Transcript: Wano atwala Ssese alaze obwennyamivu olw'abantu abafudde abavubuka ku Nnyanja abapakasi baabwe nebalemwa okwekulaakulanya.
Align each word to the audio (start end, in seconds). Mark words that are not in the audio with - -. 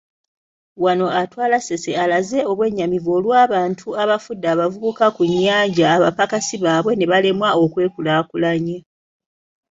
Wano 0.83 1.07
atwala 1.21 1.57
Ssese 1.61 1.91
alaze 2.03 2.39
obwennyamivu 2.51 3.09
olw'abantu 3.17 3.87
abafudde 4.03 4.47
abavubuka 4.53 5.05
ku 5.15 5.21
Nnyanja 5.29 5.85
abapakasi 5.95 6.55
baabwe 6.63 6.91
nebalemwa 6.95 7.49
okwekulaakulanya. 7.63 8.77